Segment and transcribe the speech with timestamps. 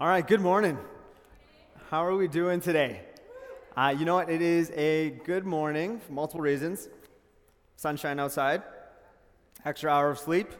[0.00, 0.78] All right, good morning.
[1.90, 3.00] How are we doing today?
[3.76, 4.30] Uh, you know what?
[4.30, 6.88] It is a good morning for multiple reasons
[7.74, 8.62] sunshine outside,
[9.64, 10.52] extra hour of sleep,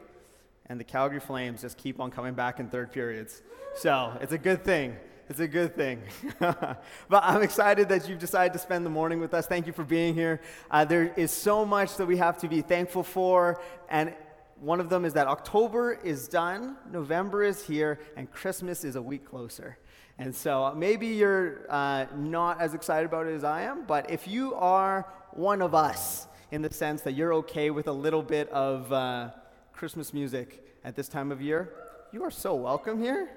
[0.67, 3.41] and the Calgary Flames just keep on coming back in third periods.
[3.77, 4.97] So it's a good thing.
[5.29, 6.03] It's a good thing.
[6.41, 6.83] but
[7.13, 9.47] I'm excited that you've decided to spend the morning with us.
[9.47, 10.41] Thank you for being here.
[10.69, 14.13] Uh, there is so much that we have to be thankful for, and
[14.61, 19.03] one of them is that October is done, November is here, and Christmas is a
[19.03, 19.79] week closer.
[20.19, 24.11] And so uh, maybe you're uh, not as excited about it as I am, but
[24.11, 28.23] if you are one of us, in the sense that you're okay with a little
[28.23, 29.31] bit of uh,
[29.73, 31.73] Christmas music at this time of year,
[32.13, 33.29] you are so welcome here.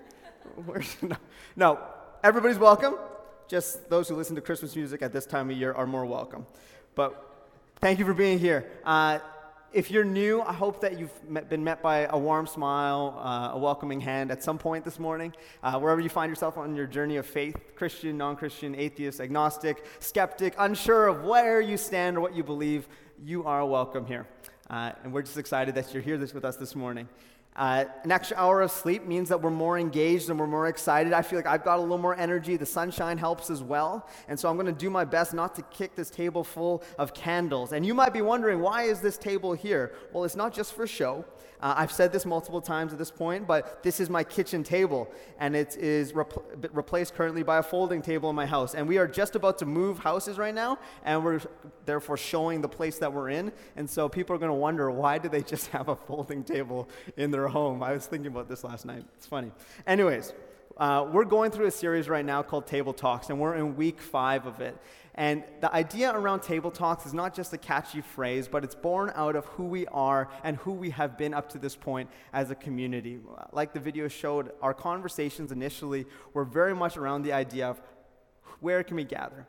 [1.56, 1.80] no,
[2.24, 2.96] everybody's welcome.
[3.48, 6.46] Just those who listen to Christmas music at this time of year are more welcome.
[6.96, 7.22] But
[7.82, 8.72] thank you for being here.
[8.86, 9.20] Uh,
[9.74, 13.52] if you're new, I hope that you've met, been met by a warm smile, uh,
[13.54, 15.34] a welcoming hand at some point this morning.
[15.64, 19.86] Uh, wherever you find yourself on your journey of faith Christian, non Christian, atheist, agnostic,
[20.00, 22.88] skeptic, unsure of where you stand or what you believe
[23.24, 24.28] you are welcome here.
[24.70, 27.08] Uh, and we're just excited that you're here this, with us this morning.
[27.56, 31.12] Uh, an extra hour of sleep means that we're more engaged and we're more excited.
[31.12, 32.56] I feel like I've got a little more energy.
[32.56, 34.08] The sunshine helps as well.
[34.30, 37.14] And so I'm going to do my best not to kick this table full of
[37.14, 37.74] candles.
[37.74, 39.94] And you might be wondering, why is this table here?
[40.14, 41.26] Well, it's not just for show.
[41.62, 45.12] Uh, I've said this multiple times at this point, but this is my kitchen table,
[45.40, 46.44] and it is repl-
[46.74, 48.74] replaced currently by a folding table in my house.
[48.74, 51.40] And we are just about to move houses right now, and we're
[51.86, 53.52] therefore showing the place that we're in.
[53.76, 56.90] And so people are going to wonder why do they just have a folding table
[57.16, 57.84] in their home?
[57.84, 59.06] I was thinking about this last night.
[59.18, 59.52] It's funny.
[59.86, 60.34] Anyways.
[60.78, 64.02] Uh, we're going through a series right now called Table Talks, and we're in week
[64.02, 64.76] five of it.
[65.14, 69.12] And the idea around Table Talks is not just a catchy phrase, but it's born
[69.14, 72.50] out of who we are and who we have been up to this point as
[72.50, 73.20] a community.
[73.52, 77.82] Like the video showed, our conversations initially were very much around the idea of
[78.62, 79.46] where can we gather?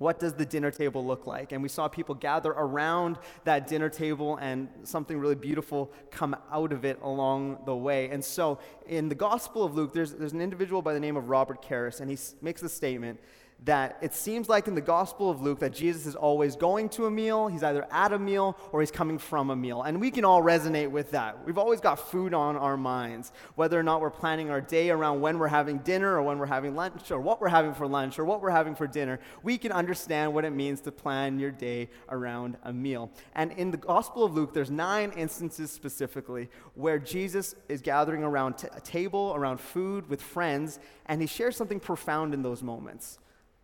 [0.00, 1.52] What does the dinner table look like?
[1.52, 6.72] And we saw people gather around that dinner table and something really beautiful come out
[6.72, 8.08] of it along the way.
[8.08, 11.28] And so in the Gospel of Luke, there's, there's an individual by the name of
[11.28, 13.20] Robert Karris, and he makes the statement
[13.64, 17.06] that it seems like in the Gospel of Luke that Jesus is always going to
[17.06, 19.82] a meal, he's either at a meal or he's coming from a meal.
[19.82, 21.44] And we can all resonate with that.
[21.44, 25.20] We've always got food on our minds, whether or not we're planning our day around
[25.20, 28.18] when we're having dinner or when we're having lunch or what we're having for lunch
[28.18, 29.20] or what we're having for dinner.
[29.42, 33.10] We can understand what it means to plan your day around a meal.
[33.34, 38.54] And in the Gospel of Luke, there's nine instances specifically where Jesus is gathering around
[38.54, 43.18] t- a table, around food with friends, and he shares something profound in those moments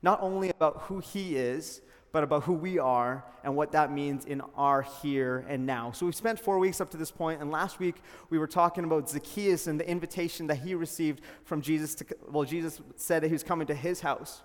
[0.07, 4.25] not only about who he is, but about who we are and what that means
[4.25, 5.91] in our here and now.
[5.91, 7.97] So we've spent four weeks up to this point, and last week
[8.31, 12.45] we were talking about Zacchaeus and the invitation that he received from Jesus to, well,
[12.45, 14.43] Jesus said that he was coming to his house.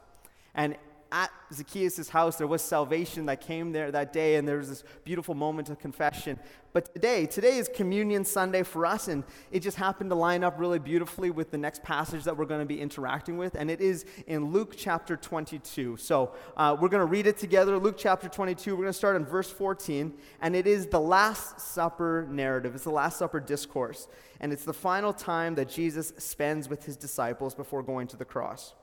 [0.56, 0.78] And
[1.12, 4.84] at Zacchaeus' house, there was salvation that came there that day, and there was this
[5.04, 6.40] beautiful moment of confession.
[6.74, 10.58] But today, today is Communion Sunday for us, and it just happened to line up
[10.58, 13.82] really beautifully with the next passage that we're going to be interacting with, and it
[13.82, 15.98] is in Luke chapter 22.
[15.98, 17.78] So uh, we're going to read it together.
[17.78, 21.60] Luke chapter 22, we're going to start in verse 14, and it is the Last
[21.60, 22.74] Supper narrative.
[22.74, 24.08] It's the Last Supper discourse,
[24.40, 28.26] and it's the final time that Jesus spends with his disciples before going to the
[28.26, 28.76] cross.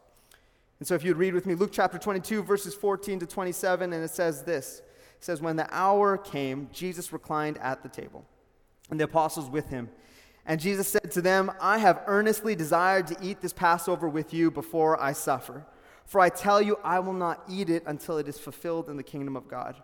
[0.79, 4.05] And so if you'd read with me Luke chapter 22, verses 14 to 27, and
[4.05, 4.81] it says this
[5.17, 8.25] It says, When the hour came, Jesus reclined at the table,
[8.91, 9.89] and the apostles with him.
[10.47, 14.51] And Jesus said to them, I have earnestly desired to eat this Passover with you
[14.51, 15.67] before I suffer.
[16.07, 19.03] For I tell you, I will not eat it until it is fulfilled in the
[19.03, 19.77] kingdom of God.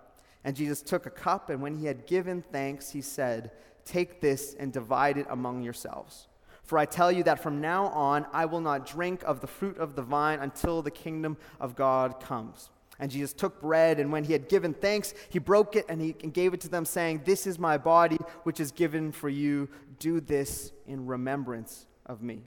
[0.43, 3.51] And Jesus took a cup, and when he had given thanks, he said,
[3.85, 6.29] Take this and divide it among yourselves.
[6.65, 9.79] For I tell you that from now on I will not drink of the fruit
[9.79, 12.71] of the vine until the kingdom of God comes.
[12.99, 16.13] And Jesus took bread, and when he had given thanks, he broke it and he
[16.13, 19.69] gave it to them, saying, This is my body, which is given for you.
[19.99, 22.45] Do this in remembrance of me.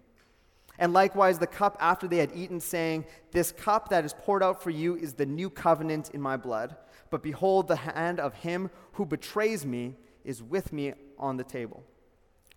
[0.79, 4.63] And likewise, the cup after they had eaten, saying, This cup that is poured out
[4.63, 6.75] for you is the new covenant in my blood.
[7.09, 11.83] But behold, the hand of him who betrays me is with me on the table.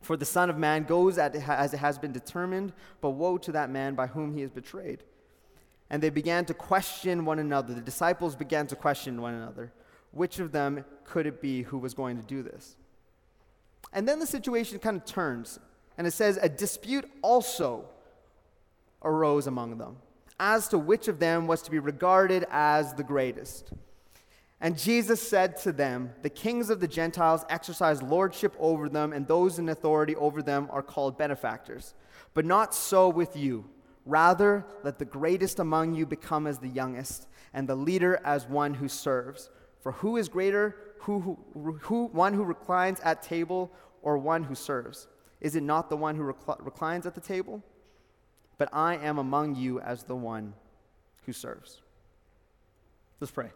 [0.01, 3.71] For the Son of Man goes as it has been determined, but woe to that
[3.71, 5.03] man by whom he is betrayed.
[5.91, 7.75] And they began to question one another.
[7.75, 9.73] The disciples began to question one another.
[10.13, 12.77] Which of them could it be who was going to do this?
[13.93, 15.59] And then the situation kind of turns,
[15.99, 17.87] and it says, A dispute also
[19.03, 19.97] arose among them
[20.41, 23.73] as to which of them was to be regarded as the greatest.
[24.61, 29.27] And Jesus said to them, The kings of the Gentiles exercise lordship over them, and
[29.27, 31.95] those in authority over them are called benefactors.
[32.35, 33.65] But not so with you.
[34.05, 38.75] Rather, let the greatest among you become as the youngest, and the leader as one
[38.75, 39.51] who serves.
[39.81, 43.73] For who is greater, who, who, who, one who reclines at table
[44.03, 45.09] or one who serves?
[45.41, 47.63] Is it not the one who recl- reclines at the table?
[48.59, 50.53] But I am among you as the one
[51.25, 51.81] who serves.
[53.21, 53.51] Let's pray.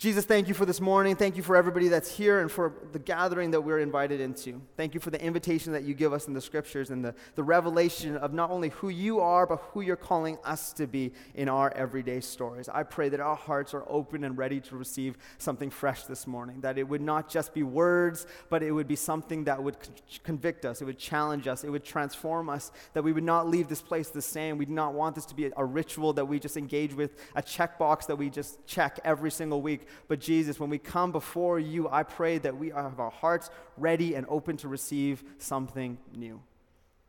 [0.00, 1.14] Jesus, thank you for this morning.
[1.14, 4.62] Thank you for everybody that's here and for the gathering that we're invited into.
[4.74, 7.42] Thank you for the invitation that you give us in the scriptures and the, the
[7.42, 11.50] revelation of not only who you are, but who you're calling us to be in
[11.50, 12.66] our everyday stories.
[12.66, 16.62] I pray that our hearts are open and ready to receive something fresh this morning,
[16.62, 19.76] that it would not just be words, but it would be something that would
[20.24, 23.68] convict us, it would challenge us, it would transform us, that we would not leave
[23.68, 24.56] this place the same.
[24.56, 27.42] We do not want this to be a ritual that we just engage with, a
[27.42, 31.88] checkbox that we just check every single week but Jesus, when we come before you,
[31.88, 36.42] I pray that we have our hearts ready and open to receive something new,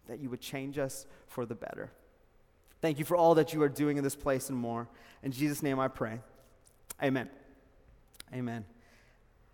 [0.07, 1.91] that you would change us for the better.
[2.81, 4.87] Thank you for all that you are doing in this place and more.
[5.21, 6.19] In Jesus' name I pray.
[7.01, 7.29] Amen.
[8.33, 8.65] Amen.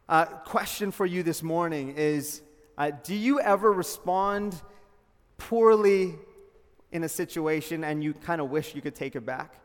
[0.07, 2.41] Uh, question for you this morning is
[2.77, 4.61] uh, Do you ever respond
[5.37, 6.15] poorly
[6.91, 9.59] in a situation and you kind of wish you could take it back?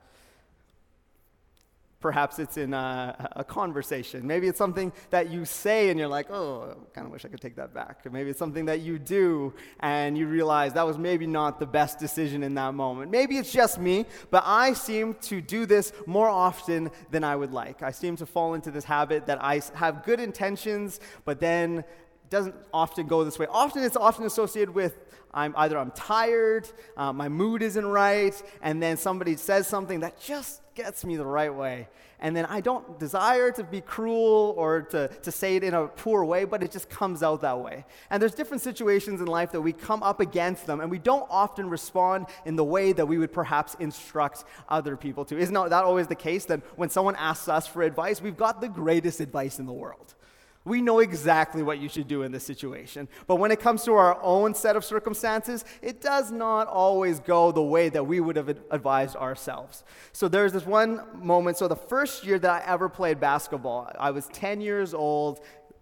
[2.02, 4.26] Perhaps it's in a, a, conversation.
[4.26, 7.28] Maybe it's something that you say and you're like, oh, I kind of wish I
[7.28, 8.04] could take that back.
[8.04, 11.66] Or maybe it's something that you do and you realize that was maybe not the
[11.66, 13.10] best decision in that moment.
[13.10, 17.52] Maybe it's just me, but I seem to do this more often than I would
[17.52, 17.82] like.
[17.82, 21.84] I seem to fall into this habit that I have good intentions, but then
[22.31, 23.46] doesn't often go this way.
[23.49, 24.99] Often it's often associated with
[25.34, 30.20] I'm either I'm tired, uh, my mood isn't right, and then somebody says something that
[30.20, 31.89] just gets me the right way.
[32.21, 35.89] And then I don't desire to be cruel or to, to say it in a
[35.89, 37.85] poor way, but it just comes out that way.
[38.11, 41.27] And there's different situations in life that we come up against them, and we don't
[41.29, 45.39] often respond in the way that we would perhaps instruct other people to.
[45.39, 48.69] Isn't that always the case that when someone asks us for advice, we've got the
[48.69, 50.15] greatest advice in the world?
[50.64, 53.09] We know exactly what you should do in this situation.
[53.26, 57.50] But when it comes to our own set of circumstances, it does not always go
[57.50, 59.82] the way that we would have advised ourselves.
[60.12, 61.56] So there's this one moment.
[61.56, 65.41] So the first year that I ever played basketball, I was 10 years old.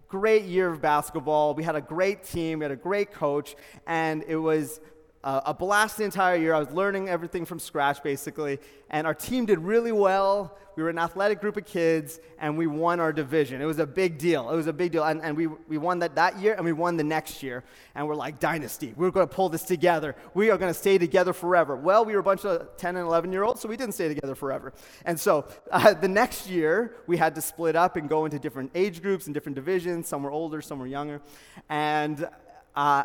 [0.09, 1.55] Great year of basketball.
[1.55, 3.55] We had a great team, we had a great coach,
[3.87, 4.81] and it was
[5.22, 6.55] uh, a blast the entire year.
[6.55, 8.58] I was learning everything from scratch, basically.
[8.88, 10.56] And our team did really well.
[10.76, 13.61] We were an athletic group of kids, and we won our division.
[13.61, 14.49] It was a big deal.
[14.49, 15.05] It was a big deal.
[15.05, 17.64] And, and we, we won that that year, and we won the next year.
[17.94, 18.94] And we're like, Dynasty.
[18.96, 20.17] We're going to pull this together.
[20.32, 21.76] We are going to stay together forever.
[21.76, 24.08] Well, we were a bunch of 10 and 11 year olds, so we didn't stay
[24.08, 24.72] together forever.
[25.05, 28.70] And so uh, the next year, we had to split up and go into different
[28.75, 30.08] age groups and different divisions.
[30.08, 31.20] Some were older, some were younger.
[31.69, 32.26] And
[32.75, 33.05] uh,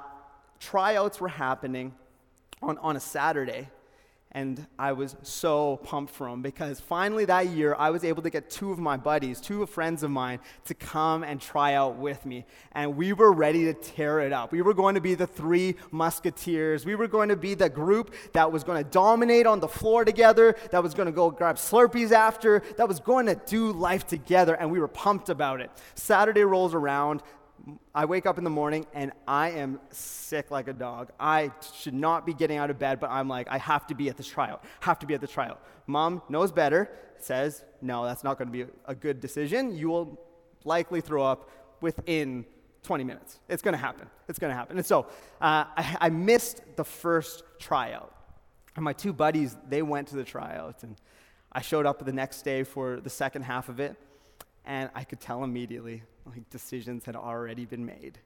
[0.62, 1.94] tryouts were happening
[2.66, 3.70] on, on a Saturday.
[4.32, 8.30] And I was so pumped for him because finally that year I was able to
[8.30, 12.26] get two of my buddies, two friends of mine, to come and try out with
[12.26, 12.46] me.
[12.74, 14.52] And we were ready to tear it up.
[14.52, 16.86] We were going to be the three musketeers.
[16.86, 20.04] We were going to be the group that was going to dominate on the floor
[20.04, 24.06] together, that was going to go grab Slurpees after, that was going to do life
[24.06, 24.56] together.
[24.56, 25.72] And we were pumped about it.
[25.94, 27.24] Saturday rolls around.
[27.94, 31.12] I wake up in the morning and I am sick like a dog.
[31.20, 34.10] I should not be getting out of bed, but I'm like, I have to be
[34.10, 34.64] at this tryout.
[34.82, 35.62] Have to be at the tryout.
[35.88, 39.76] Mom knows better, says, no, that's not going to be a good decision.
[39.76, 40.20] You will
[40.64, 41.50] likely throw up
[41.82, 42.46] within
[42.84, 43.40] 20 minutes.
[43.50, 44.08] It's going to happen.
[44.28, 44.78] It's going to happen.
[44.78, 45.08] And so
[45.42, 48.12] uh, I, I missed the first tryout.
[48.76, 50.84] And my two buddies, they went to the tryout.
[50.84, 50.96] And
[51.52, 53.96] I showed up the next day for the second half of it.
[54.66, 58.18] And I could tell immediately like decisions had already been made.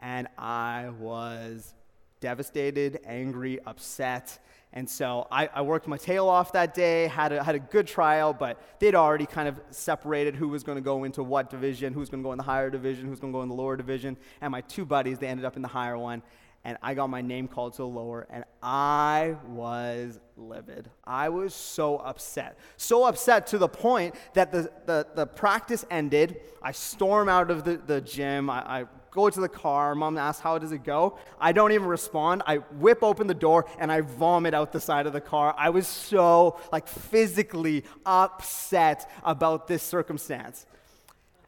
[0.00, 1.74] And I was
[2.20, 4.38] devastated, angry, upset.
[4.72, 7.86] And so I, I, worked my tail off that day, had a, had a good
[7.86, 11.92] trial, but they'd already kind of separated who was going to go into what division,
[11.92, 13.76] who's going to go in the higher division, who's going to go in the lower
[13.76, 14.16] division.
[14.40, 16.22] And my two buddies, they ended up in the higher one
[16.64, 20.90] and I got my name called to the lower, and I was livid.
[21.04, 22.58] I was so upset.
[22.76, 26.40] So upset to the point that the, the, the practice ended.
[26.62, 28.50] I storm out of the, the gym.
[28.50, 29.94] I, I go to the car.
[29.94, 31.18] Mom asks, How does it go?
[31.40, 32.42] I don't even respond.
[32.46, 35.54] I whip open the door and I vomit out the side of the car.
[35.56, 40.66] I was so, like, physically upset about this circumstance.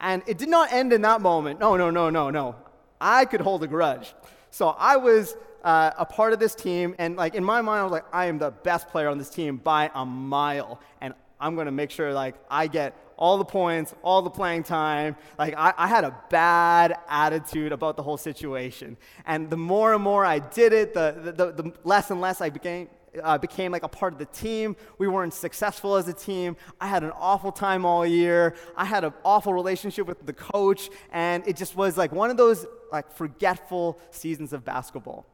[0.00, 1.61] And it did not end in that moment.
[1.61, 2.57] No, no, no, no, no.
[3.00, 4.14] I could hold a grudge.
[4.52, 7.82] So I was uh, a part of this team, and like in my mind, I
[7.85, 11.56] was like, I am the best player on this team by a mile, and I'm
[11.56, 15.16] to make sure like I get all the points, all the playing time.
[15.38, 20.02] Like I, I, had a bad attitude about the whole situation, and the more and
[20.02, 22.88] more I did it, the, the, the less and less I became
[23.23, 24.76] uh, became like a part of the team.
[24.99, 26.57] We weren't successful as a team.
[26.81, 28.54] I had an awful time all year.
[28.76, 32.37] I had an awful relationship with the coach, and it just was like one of
[32.37, 35.26] those like forgetful seasons of basketball.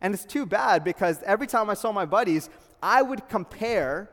[0.00, 2.48] And it's too bad because every time I saw my buddies,
[2.82, 4.08] I would compare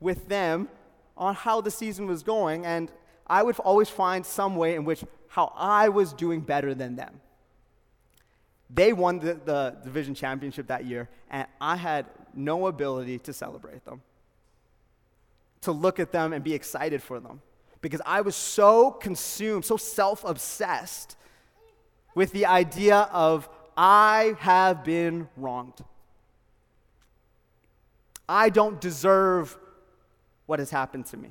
[0.00, 0.68] with them
[1.16, 2.90] on how the season was going, and
[3.26, 7.20] I would always find some way in which how I was doing better than them.
[8.74, 13.84] They won the, the division championship that year, and I had no ability to celebrate
[13.84, 14.02] them,
[15.60, 17.40] to look at them and be excited for them,
[17.80, 21.16] because I was so consumed, so self obsessed
[22.16, 25.84] with the idea of I have been wronged.
[28.28, 29.56] I don't deserve
[30.46, 31.30] what has happened to me.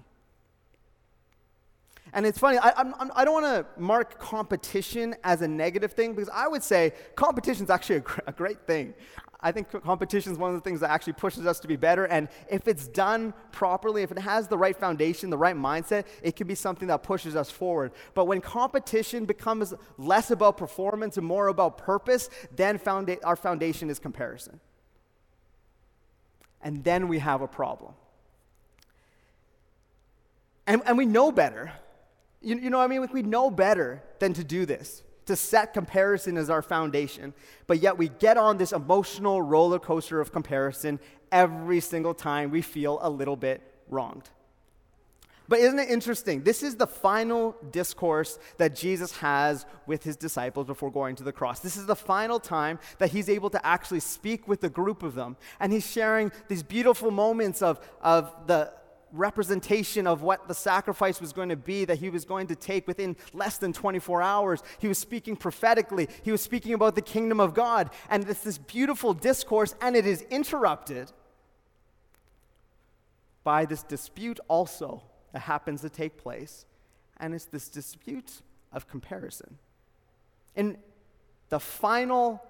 [2.14, 5.94] And it's funny, I, I'm, I do not want to mark competition as a negative
[5.94, 8.94] thing because I would say competition is actually a, gr- a great thing.
[9.42, 12.06] I think competition is one of the things that actually pushes us to be better.
[12.06, 16.38] And if it's done properly, if it has the right foundation, the right mindset, it
[16.38, 17.92] can be something that pushes us forward.
[18.14, 23.90] But when competition becomes less about performance and more about purpose, then founda- our foundation
[23.90, 24.62] is comparison.
[26.62, 27.96] And then we have a problem.
[30.66, 31.74] And, and we know better.
[32.44, 33.02] You, you know what I mean?
[33.02, 37.34] Like we know better than to do this, to set comparison as our foundation.
[37.66, 41.00] But yet we get on this emotional roller coaster of comparison
[41.32, 44.30] every single time we feel a little bit wronged.
[45.50, 46.44] But isn't it interesting?
[46.44, 51.34] This is the final discourse that Jesus has with his disciples before going to the
[51.34, 51.60] cross.
[51.60, 55.16] This is the final time that he's able to actually speak with a group of
[55.16, 55.36] them.
[55.60, 58.72] And he's sharing these beautiful moments of, of the,
[59.14, 62.88] representation of what the sacrifice was going to be that he was going to take
[62.88, 64.64] within less than 24 hours.
[64.80, 67.92] He was speaking prophetically, he was speaking about the kingdom of God.
[68.10, 71.12] And it's this beautiful discourse, and it is interrupted
[73.44, 76.66] by this dispute also that happens to take place.
[77.18, 78.42] And it's this dispute
[78.72, 79.60] of comparison.
[80.56, 80.78] In
[81.50, 82.44] the final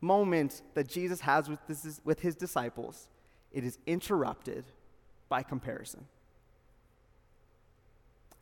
[0.00, 3.08] moment that Jesus has with, this, with his disciples,
[3.52, 4.64] it is interrupted
[5.32, 6.04] by comparison.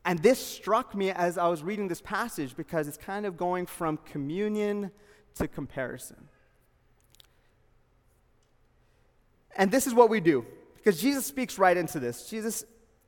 [0.05, 3.67] And this struck me as I was reading this passage because it's kind of going
[3.67, 4.91] from communion
[5.37, 6.27] to comparison.
[9.55, 10.45] And this is what we do
[10.79, 12.29] because Jesus speaks right into this.
[12.29, 12.65] Jesus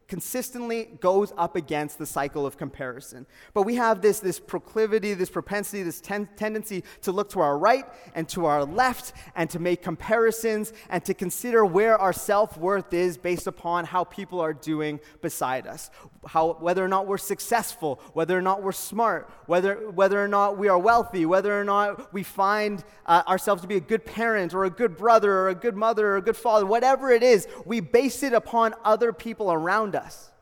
[0.09, 3.26] consistently goes up against the cycle of comparison.
[3.54, 7.56] But we have this, this proclivity, this propensity, this ten- tendency to look to our
[7.56, 12.59] right and to our left and to make comparisons and to consider where our self
[12.59, 15.90] worth is based upon how people are doing beside us.
[16.26, 20.59] How, whether or not we're successful, whether or not we're smart, whether, whether or not
[20.59, 24.54] we are wealthy, whether or not we find uh, ourselves to be a good parent
[24.54, 27.49] or a good brother or a good mother or a good father, whatever it is,
[27.64, 30.32] we base it upon other people around us us.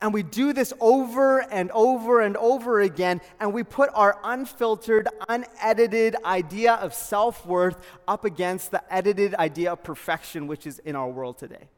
[0.00, 5.08] And we do this over and over and over again, and we put our unfiltered,
[5.28, 10.96] unedited idea of self worth up against the edited idea of perfection, which is in
[10.96, 11.68] our world today.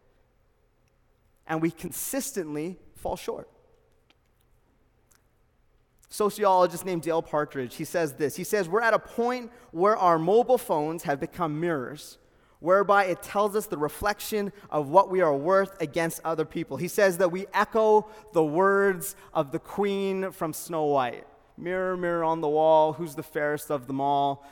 [1.47, 3.49] And we consistently fall short.
[6.11, 8.35] Sociologist named Dale Partridge, he says this.
[8.35, 12.19] He says, We're at a point where our mobile phones have become mirrors
[12.61, 16.77] whereby it tells us the reflection of what we are worth against other people.
[16.77, 21.25] He says that we echo the words of the queen from Snow White
[21.59, 24.47] Mirror, mirror on the wall, who's the fairest of them all?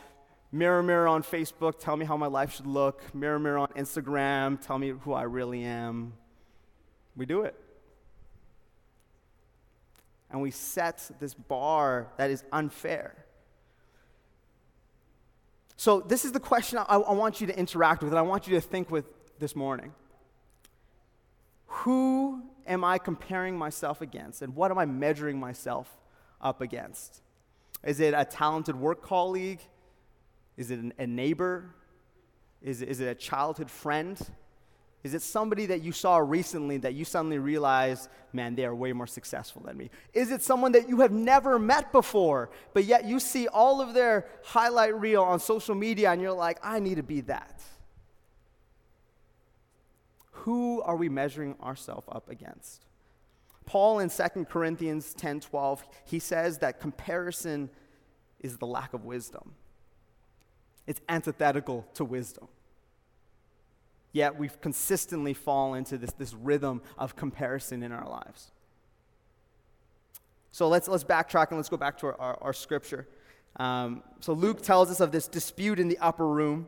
[0.51, 3.15] Mirror, mirror on Facebook, tell me how my life should look.
[3.15, 6.15] Mirror, mirror on Instagram, tell me who I really am.
[7.15, 7.55] We do it.
[10.31, 13.26] And we set this bar that is unfair.
[15.77, 18.47] So, this is the question I, I want you to interact with and I want
[18.47, 19.05] you to think with
[19.39, 19.93] this morning.
[21.67, 25.89] Who am I comparing myself against, and what am I measuring myself
[26.41, 27.23] up against?
[27.85, 29.61] Is it a talented work colleague?
[30.57, 31.75] Is it a neighbor?
[32.63, 34.19] Is is it a childhood friend?
[35.07, 38.93] Is it somebody that you saw recently that you suddenly realize, man, they are way
[38.93, 39.89] more successful than me?
[40.13, 43.95] Is it someone that you have never met before, but yet you see all of
[43.95, 47.63] their highlight reel on social media and you're like, I need to be that?
[50.33, 52.85] Who are we measuring ourselves up against?
[53.65, 57.71] Paul in 2 Corinthians 10 12, he says that comparison
[58.41, 59.55] is the lack of wisdom.
[60.85, 62.49] It's antithetical to wisdom.
[64.17, 68.51] Yet we've consistently fallen into this, this rhythm of comparison in our lives.
[70.53, 73.07] So let's, let's backtrack and let's go back to our, our, our scripture.
[73.57, 76.67] Um, so Luke tells us of this dispute in the upper room.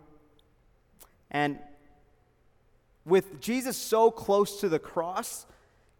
[1.31, 1.59] And
[3.07, 5.47] with Jesus so close to the cross,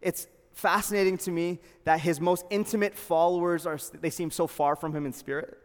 [0.03, 4.95] it's fascinating to me that his most intimate followers are they seem so far from
[4.95, 5.57] him in spirit.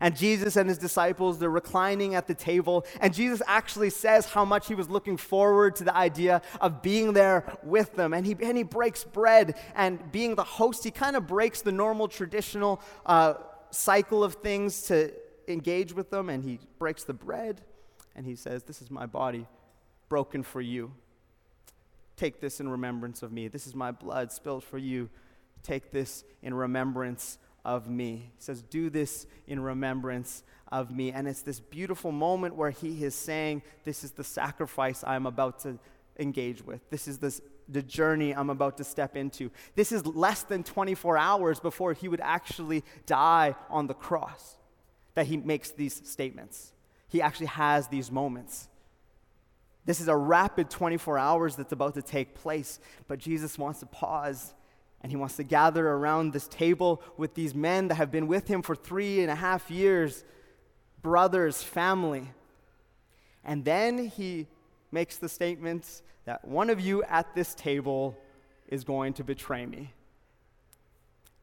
[0.00, 2.84] And Jesus and his disciples, they're reclining at the table.
[3.00, 7.12] And Jesus actually says how much he was looking forward to the idea of being
[7.12, 8.12] there with them.
[8.12, 9.58] And he, and he breaks bread.
[9.74, 13.34] And being the host, he kind of breaks the normal traditional uh,
[13.70, 15.12] cycle of things to
[15.48, 16.28] engage with them.
[16.28, 17.62] And he breaks the bread.
[18.14, 19.46] And he says, This is my body
[20.08, 20.92] broken for you.
[22.16, 23.48] Take this in remembrance of me.
[23.48, 25.10] This is my blood spilled for you.
[25.62, 28.30] Take this in remembrance of me.
[28.36, 31.10] He says, Do this in remembrance of me.
[31.10, 35.58] And it's this beautiful moment where he is saying, This is the sacrifice I'm about
[35.60, 35.78] to
[36.18, 36.88] engage with.
[36.88, 39.50] This is this, the journey I'm about to step into.
[39.74, 44.56] This is less than 24 hours before he would actually die on the cross
[45.14, 46.72] that he makes these statements.
[47.08, 48.68] He actually has these moments.
[49.84, 53.86] This is a rapid 24 hours that's about to take place, but Jesus wants to
[53.86, 54.54] pause
[55.02, 58.48] and he wants to gather around this table with these men that have been with
[58.48, 60.24] him for three and a half years
[61.02, 62.28] brothers, family.
[63.44, 64.48] And then he
[64.90, 68.18] makes the statement that one of you at this table
[68.66, 69.92] is going to betray me.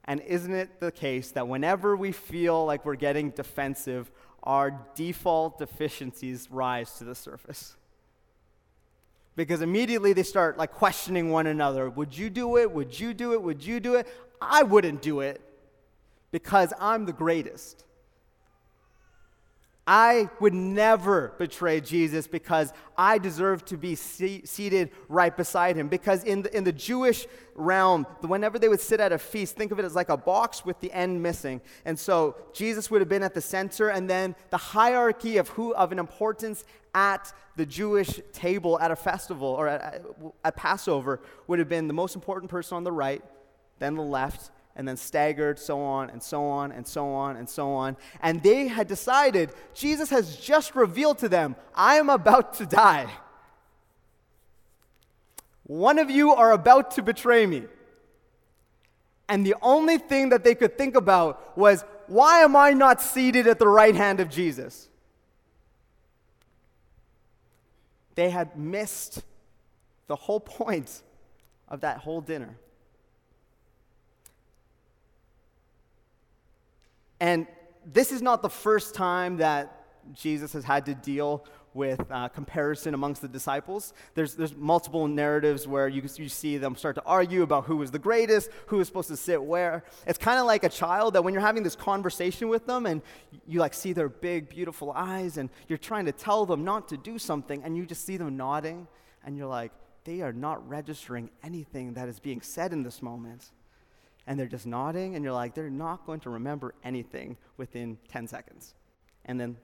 [0.03, 4.12] And isn't it the case that whenever we feel like we're getting defensive,
[4.43, 7.77] our default deficiencies rise to the surface?
[9.36, 11.90] Because immediately they start like questioning one another.
[11.90, 12.72] Would you do it?
[12.72, 13.42] Would you do it?
[13.42, 14.08] Would you do it?
[14.42, 15.42] I wouldn't do it
[16.34, 17.86] because i'm the greatest
[19.86, 25.90] I would never betray Jesus because I deserve to be se- seated right beside him.
[25.90, 29.74] Because in the, in the Jewish realm, whenever they would sit at a feast, think
[29.74, 31.60] of it as like a box with the end missing.
[31.84, 35.74] And so Jesus would have been at the center, and then the hierarchy of who
[35.74, 36.63] of an importance
[36.96, 40.02] at the Jewish table at a festival or at,
[40.46, 43.22] at Passover would have been the most important person on the right,
[43.80, 47.47] then the left, and then staggered, so on and so on and so on and
[47.47, 47.95] so on.
[48.21, 53.12] And they had decided Jesus has just revealed to them, I am about to die.
[55.63, 57.63] One of you are about to betray me.
[59.29, 63.47] And the only thing that they could think about was, why am I not seated
[63.47, 64.89] at the right hand of Jesus?
[68.15, 69.23] They had missed
[70.07, 71.01] the whole point
[71.67, 72.55] of that whole dinner.
[77.23, 77.47] And
[77.86, 82.93] this is not the first time that Jesus has had to deal with uh, comparison
[82.93, 83.93] amongst the disciples.
[84.13, 87.91] There's, there's multiple narratives where you, you see them start to argue about who is
[87.91, 89.86] the greatest, who is supposed to sit where.
[90.05, 93.01] It's kind of like a child that when you're having this conversation with them and
[93.47, 96.97] you like see their big, beautiful eyes and you're trying to tell them not to
[96.97, 98.86] do something and you just see them nodding
[99.25, 99.71] and you're like,
[100.03, 103.49] they are not registering anything that is being said in this moment
[104.25, 108.27] and they're just nodding, and you're like, they're not going to remember anything within 10
[108.27, 108.73] seconds.
[109.25, 109.57] And then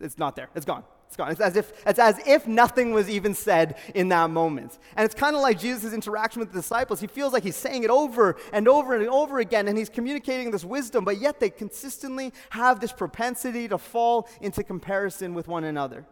[0.00, 0.84] it's not there, it's gone.
[1.06, 1.30] It's gone.
[1.30, 4.76] It's as if, it's as if nothing was even said in that moment.
[4.96, 7.00] And it's kind of like Jesus' interaction with the disciples.
[7.00, 10.50] He feels like he's saying it over and over and over again, and he's communicating
[10.50, 15.62] this wisdom, but yet they consistently have this propensity to fall into comparison with one
[15.62, 16.04] another.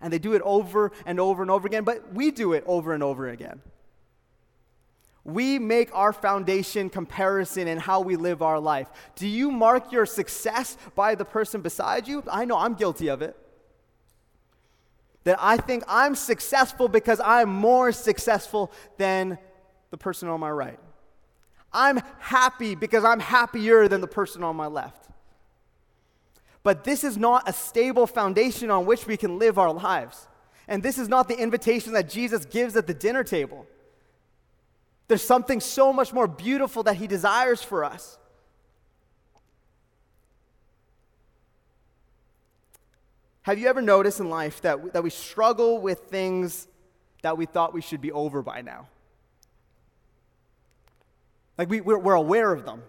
[0.00, 2.94] And they do it over and over and over again, but we do it over
[2.94, 3.60] and over again
[5.28, 8.88] we make our foundation comparison in how we live our life.
[9.14, 12.24] Do you mark your success by the person beside you?
[12.32, 13.36] I know I'm guilty of it.
[15.24, 19.36] That I think I'm successful because I'm more successful than
[19.90, 20.80] the person on my right.
[21.74, 25.10] I'm happy because I'm happier than the person on my left.
[26.62, 30.26] But this is not a stable foundation on which we can live our lives.
[30.66, 33.66] And this is not the invitation that Jesus gives at the dinner table.
[35.08, 38.18] There's something so much more beautiful that He desires for us.
[43.42, 46.68] Have you ever noticed in life that, that we struggle with things
[47.22, 48.88] that we thought we should be over by now?
[51.56, 52.82] Like we, we're, we're aware of them.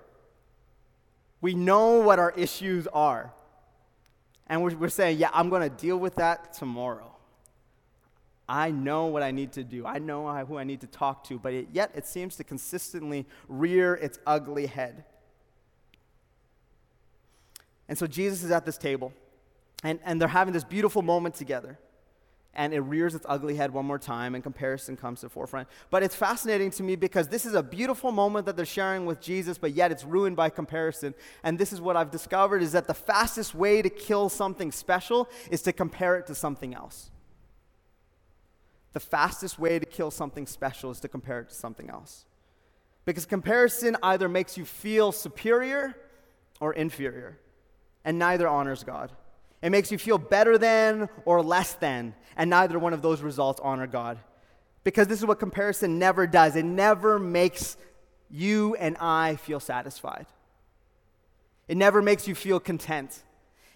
[1.39, 3.31] We know what our issues are.
[4.47, 7.15] And we're, we're saying, yeah, I'm going to deal with that tomorrow.
[8.51, 9.85] I know what I need to do.
[9.85, 13.27] I know who I need to talk to, but it, yet it seems to consistently
[13.47, 15.05] rear its ugly head.
[17.87, 19.13] And so Jesus is at this table,
[19.83, 21.77] and, and they're having this beautiful moment together.
[22.53, 25.67] and it rears its ugly head one more time, and comparison comes to the forefront.
[25.89, 29.21] But it's fascinating to me because this is a beautiful moment that they're sharing with
[29.21, 31.13] Jesus, but yet it's ruined by comparison.
[31.43, 35.29] And this is what I've discovered is that the fastest way to kill something special
[35.51, 37.11] is to compare it to something else.
[38.93, 42.25] The fastest way to kill something special is to compare it to something else.
[43.05, 45.95] Because comparison either makes you feel superior
[46.59, 47.39] or inferior,
[48.03, 49.11] and neither honors God.
[49.61, 53.59] It makes you feel better than or less than, and neither one of those results
[53.63, 54.19] honor God.
[54.83, 57.77] Because this is what comparison never does it never makes
[58.31, 60.27] you and I feel satisfied,
[61.67, 63.23] it never makes you feel content.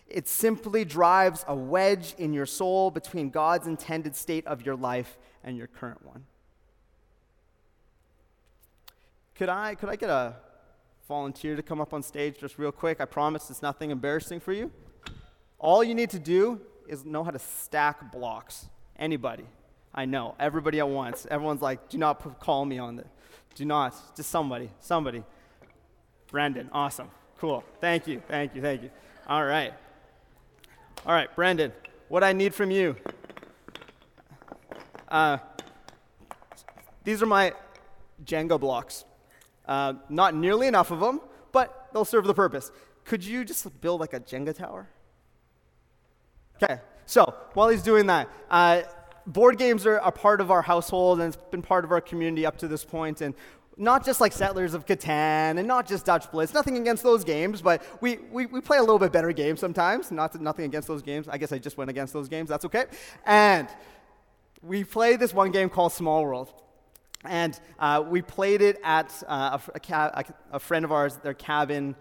[0.07, 5.17] It simply drives a wedge in your soul between God's intended state of your life
[5.43, 6.25] and your current one.
[9.35, 10.35] Could I, could I get a
[11.07, 13.01] volunteer to come up on stage just real quick?
[13.01, 14.71] I promise it's nothing embarrassing for you.
[15.57, 18.67] All you need to do is know how to stack blocks.
[18.97, 19.45] Anybody.
[19.95, 20.35] I know.
[20.39, 21.25] Everybody at once.
[21.29, 23.07] Everyone's like, do not call me on this.
[23.55, 23.95] Do not.
[24.15, 24.69] Just somebody.
[24.79, 25.23] Somebody.
[26.27, 26.69] Brandon.
[26.71, 27.09] Awesome.
[27.37, 27.63] Cool.
[27.79, 28.21] Thank you.
[28.27, 28.61] Thank you.
[28.61, 28.91] Thank you.
[29.27, 29.73] All right.
[31.05, 31.73] All right, Brandon.
[32.07, 32.95] What I need from you.
[35.09, 35.37] Uh,
[37.03, 37.51] these are my
[38.23, 39.03] Jenga blocks.
[39.65, 41.19] Uh, not nearly enough of them,
[41.51, 42.71] but they'll serve the purpose.
[43.03, 44.87] Could you just build like a Jenga tower?
[46.63, 48.83] Okay, so while he's doing that, uh,
[49.27, 52.45] board games are a part of our household and it's been part of our community
[52.45, 53.19] up to this point.
[53.19, 53.35] And
[53.77, 56.53] not just like Settlers of Catan and not just Dutch Blitz.
[56.53, 60.11] Nothing against those games, but we, we, we play a little bit better games sometimes.
[60.11, 61.27] Not nothing against those games.
[61.27, 62.49] I guess I just went against those games.
[62.49, 62.85] That's okay.
[63.25, 63.67] And
[64.61, 66.53] we play this one game called Small World.
[67.25, 71.95] And uh, we played it at uh, a, a, a, friend of ours, their cabin,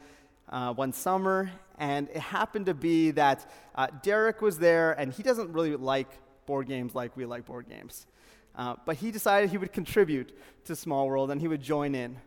[0.48, 5.22] uh, one summer, and it happened to be that uh, Derek was there, and he
[5.22, 6.08] doesn't really like
[6.46, 8.06] board games like we like board games.
[8.54, 12.18] Uh, but he decided he would contribute to Small World and he would join in.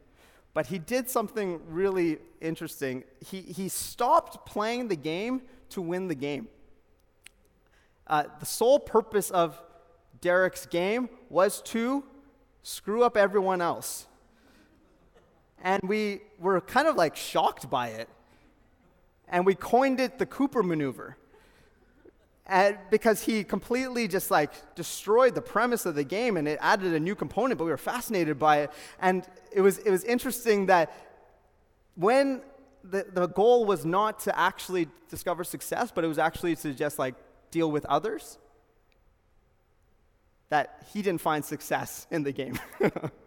[0.53, 3.03] But he did something really interesting.
[3.25, 6.47] He, he stopped playing the game to win the game.
[8.07, 9.61] Uh, the sole purpose of
[10.21, 12.03] Derek's game was to
[12.63, 14.07] screw up everyone else.
[15.61, 18.09] And we were kind of like shocked by it
[19.27, 21.17] and we coined it the Cooper maneuver.
[22.91, 26.99] Because he completely just like destroyed the premise of the game and it added a
[26.99, 28.71] new component, but we were fascinated by it.
[28.99, 30.93] And it was, it was interesting that
[31.95, 32.41] when
[32.84, 36.99] the, the goal was not to actually discover success, but it was actually to just
[36.99, 37.15] like
[37.49, 38.38] deal with others,
[40.49, 42.60] that he didn't find success in the game.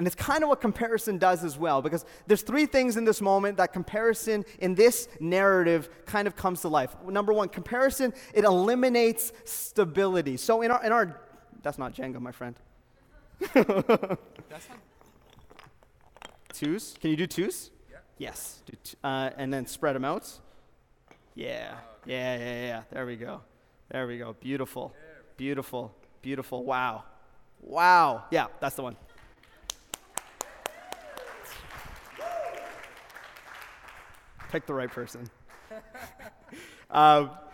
[0.00, 3.20] And it's kind of what comparison does as well, because there's three things in this
[3.20, 6.96] moment that comparison in this narrative kind of comes to life.
[7.06, 10.38] Number one, comparison, it eliminates stability.
[10.38, 11.20] So in our, in our
[11.62, 12.56] that's not Jenga, my friend.
[16.54, 16.96] Twos?
[16.98, 17.70] Can you do twos?
[17.90, 17.98] Yeah.
[18.16, 18.62] Yes.
[18.82, 20.32] T- uh, and then spread them out.
[21.34, 21.74] Yeah.
[22.06, 22.82] Yeah, yeah, yeah.
[22.90, 23.42] There we go.
[23.90, 24.34] There we go.
[24.40, 24.94] Beautiful.
[25.36, 25.94] Beautiful.
[26.22, 26.64] Beautiful.
[26.64, 27.04] Wow.
[27.60, 28.24] Wow.
[28.30, 28.96] Yeah, that's the one.
[34.50, 35.30] Pick the right person.
[36.90, 37.30] um,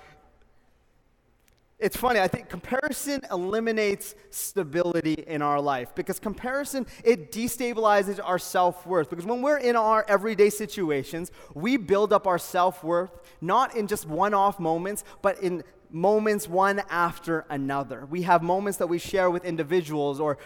[1.78, 8.38] it's funny i think comparison eliminates stability in our life because comparison it destabilizes our
[8.38, 13.10] self-worth because when we're in our everyday situations we build up our self-worth
[13.42, 18.86] not in just one-off moments but in moments one after another we have moments that
[18.86, 20.38] we share with individuals or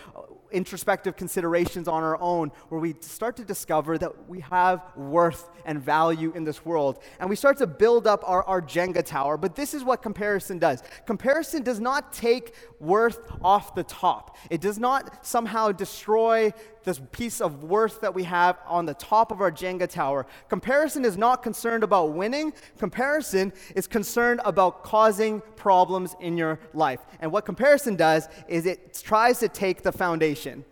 [0.53, 5.81] introspective considerations on our own where we start to discover that we have worth and
[5.81, 7.03] value in this world.
[7.19, 9.37] And we start to build up our, our Jenga tower.
[9.37, 14.61] But this is what comparison does comparison does not take worth off the top, it
[14.61, 16.53] does not somehow destroy
[16.85, 20.27] this piece of worth that we have on the top of our Jenga tower.
[20.49, 27.01] Comparison is not concerned about winning, comparison is concerned about causing problems in your life.
[27.21, 30.64] And what comparison does is it tries to take the foundation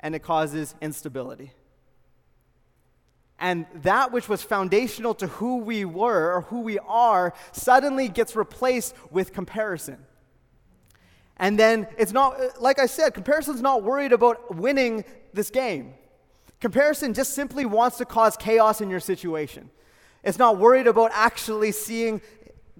[0.00, 1.52] and it causes instability.
[3.38, 8.36] And that which was foundational to who we were or who we are suddenly gets
[8.36, 9.98] replaced with comparison.
[11.36, 15.94] And then it's not, like I said, comparison's not worried about winning this game.
[16.60, 19.70] Comparison just simply wants to cause chaos in your situation.
[20.22, 22.22] It's not worried about actually seeing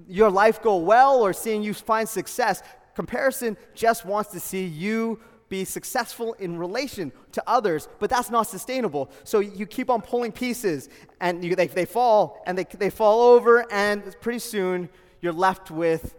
[0.09, 2.63] your life go well or seeing you find success.
[2.95, 8.45] Comparison just wants to see you be successful in relation to others, but that's not
[8.45, 9.11] sustainable.
[9.25, 10.89] So you keep on pulling pieces
[11.21, 14.89] and you, they, they fall and they, they fall over, and pretty soon
[15.21, 16.15] you're left with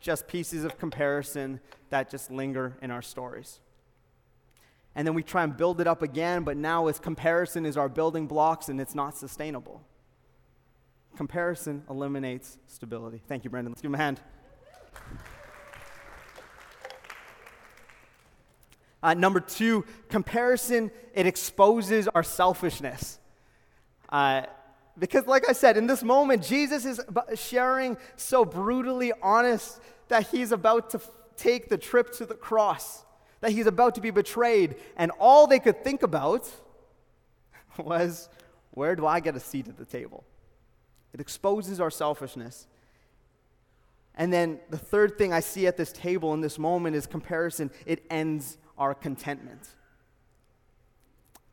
[0.00, 3.60] just pieces of comparison that just linger in our stories.
[4.94, 7.88] And then we try and build it up again, but now as comparison is our
[7.88, 9.82] building blocks and it's not sustainable.
[11.16, 13.22] Comparison eliminates stability.
[13.26, 13.72] Thank you, Brendan.
[13.72, 14.20] Let's give him a hand.
[19.02, 23.18] Uh, number two, comparison, it exposes our selfishness.
[24.08, 24.42] Uh,
[24.98, 27.00] because, like I said, in this moment, Jesus is
[27.34, 31.00] sharing so brutally honest that he's about to
[31.36, 33.04] take the trip to the cross,
[33.40, 34.76] that he's about to be betrayed.
[34.96, 36.50] And all they could think about
[37.78, 38.28] was,
[38.72, 40.24] where do I get a seat at the table?
[41.14, 42.66] It exposes our selfishness.
[44.14, 47.70] And then the third thing I see at this table in this moment is comparison.
[47.86, 49.68] It ends our contentment.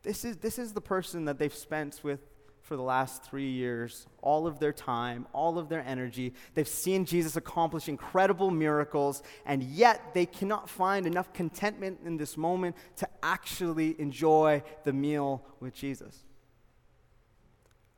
[0.03, 2.19] This is, this is the person that they've spent with
[2.61, 6.33] for the last three years, all of their time, all of their energy.
[6.53, 12.37] They've seen Jesus accomplish incredible miracles, and yet they cannot find enough contentment in this
[12.37, 16.25] moment to actually enjoy the meal with Jesus.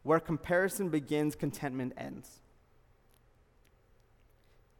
[0.03, 2.41] Where comparison begins, contentment ends.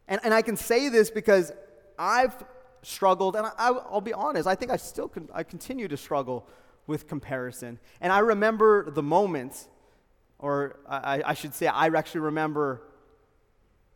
[0.08, 1.52] And, and I can say this because
[1.98, 2.36] I've
[2.82, 6.48] struggled, and I, will be honest, I think I still con- I continue to struggle
[6.88, 7.80] with comparison.
[8.02, 9.68] And I remember the moment,
[10.42, 12.82] or I, I should say, I actually remember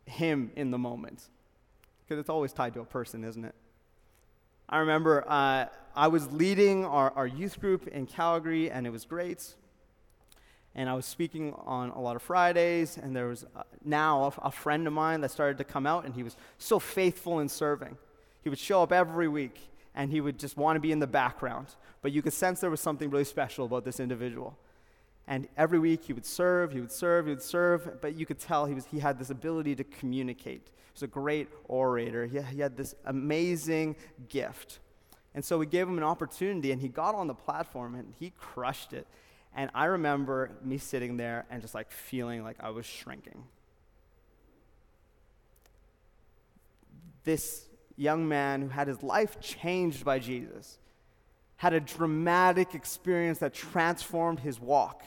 [0.06, 1.24] him in the moment.
[2.04, 3.54] Because it's always tied to a person, isn't it?
[4.68, 9.04] I remember uh, I was leading our, our youth group in Calgary, and it was
[9.04, 9.54] great
[10.76, 14.48] and I was speaking on a lot of Fridays, and there was uh, now a,
[14.48, 17.48] a, friend of mine that started to come out, and he was so faithful in
[17.48, 17.96] serving.
[18.42, 19.58] He would show up every week,
[19.94, 21.68] and he would just want to be in the background.
[22.02, 24.58] But you could sense there was something really special about this individual.
[25.28, 28.38] And every week he would serve, he would serve, he would serve, but you could
[28.38, 30.62] tell he, was, he had this ability to communicate.
[30.66, 33.96] He was a great orator, he, he had this amazing
[34.28, 34.78] gift.
[35.34, 38.32] And so we gave him an opportunity, and he got on the platform, and he
[38.38, 39.06] crushed it
[39.56, 43.42] and I remember me sitting there and just like feeling like I was shrinking.
[47.24, 47.64] This
[47.96, 50.78] young man who had his life changed by Jesus
[51.56, 55.02] had a dramatic experience that transformed his walk.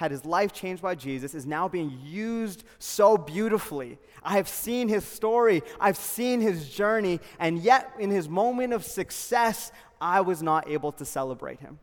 [0.00, 3.98] Had his life changed by Jesus, is now being used so beautifully.
[4.22, 8.82] I have seen his story, I've seen his journey, and yet in his moment of
[8.82, 11.78] success, I was not able to celebrate him.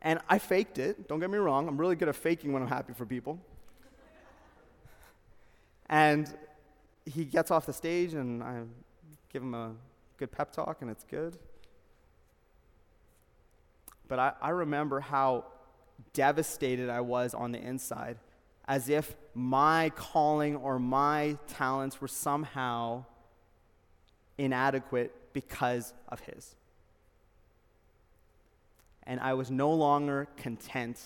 [0.00, 1.06] And I faked it.
[1.08, 1.68] Don't get me wrong.
[1.68, 3.38] I'm really good at faking when I'm happy for people.
[5.90, 6.26] and
[7.04, 8.62] he gets off the stage, and I
[9.30, 9.72] give him a
[10.16, 11.36] good pep talk, and it's good.
[14.10, 15.46] But I, I remember how
[16.12, 18.18] devastated I was on the inside,
[18.68, 23.06] as if my calling or my talents were somehow
[24.36, 26.54] inadequate because of his
[29.10, 31.00] and I was no longer content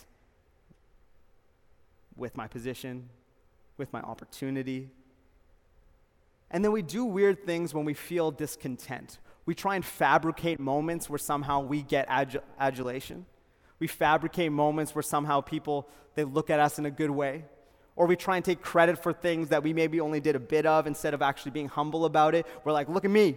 [2.16, 3.08] with my position,
[3.78, 4.90] with my opportunity.
[6.50, 9.18] And then we do weird things when we feel discontent.
[9.46, 12.08] We try and fabricate moments where somehow we get
[12.58, 13.26] adulation.
[13.78, 17.44] We fabricate moments where somehow people they look at us in a good way.
[17.96, 20.66] Or we try and take credit for things that we maybe only did a bit
[20.66, 22.46] of instead of actually being humble about it.
[22.64, 23.36] We're like, look at me.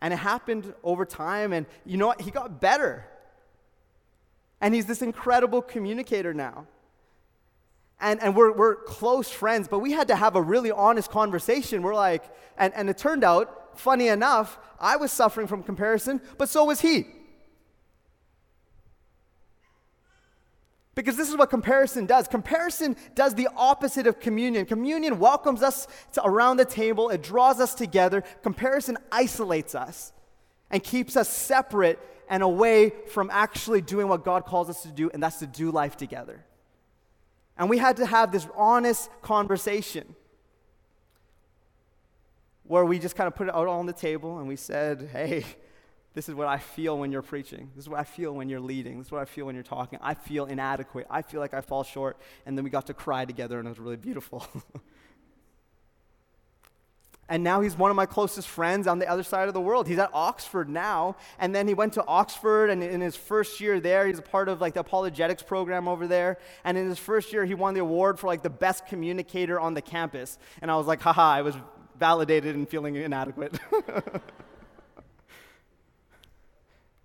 [0.00, 2.20] And it happened over time, and you know what?
[2.20, 3.06] He got better.
[4.60, 6.66] And he's this incredible communicator now.
[8.02, 11.82] And, and we're, we're close friends, but we had to have a really honest conversation.
[11.82, 12.24] We're like,
[12.58, 16.80] and, and it turned out, funny enough, I was suffering from comparison, but so was
[16.80, 17.06] he.
[20.94, 22.26] Because this is what comparison does.
[22.28, 24.66] Comparison does the opposite of communion.
[24.66, 28.22] Communion welcomes us to around the table, it draws us together.
[28.42, 30.12] Comparison isolates us
[30.70, 35.08] and keeps us separate and away from actually doing what God calls us to do,
[35.14, 36.44] and that's to do life together.
[37.56, 40.14] And we had to have this honest conversation
[42.64, 45.44] where we just kind of put it out on the table and we said, hey,
[46.14, 47.70] this is what I feel when you're preaching.
[47.74, 48.98] This is what I feel when you're leading.
[48.98, 49.98] This is what I feel when you're talking.
[50.02, 51.06] I feel inadequate.
[51.10, 52.18] I feel like I fall short.
[52.44, 54.46] And then we got to cry together, and it was really beautiful.
[57.28, 59.86] and now he's one of my closest friends on the other side of the world.
[59.86, 63.80] He's at Oxford now, and then he went to Oxford, and in his first year
[63.80, 66.38] there, he's a part of like the apologetics program over there.
[66.64, 69.74] And in his first year, he won the award for like the best communicator on
[69.74, 70.38] the campus.
[70.60, 71.56] And I was like, haha, I was
[71.98, 73.58] validated and feeling inadequate.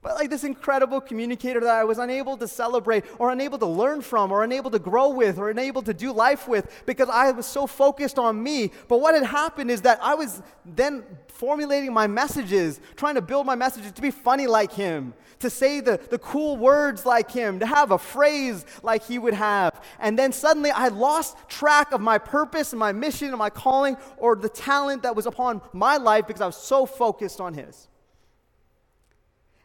[0.07, 4.01] but like this incredible communicator that I was unable to celebrate or unable to learn
[4.01, 7.45] from or unable to grow with or unable to do life with because I was
[7.45, 8.71] so focused on me.
[8.87, 13.45] But what had happened is that I was then formulating my messages, trying to build
[13.45, 17.59] my messages to be funny like him, to say the, the cool words like him,
[17.59, 19.83] to have a phrase like he would have.
[19.99, 23.97] And then suddenly I lost track of my purpose and my mission and my calling
[24.15, 27.89] or the talent that was upon my life because I was so focused on his.